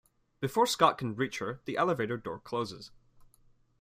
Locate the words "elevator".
1.77-2.17